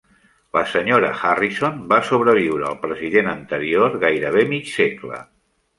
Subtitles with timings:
[0.57, 5.27] La senyora Harrison va sobreviure al president anterior gairebé mig segle.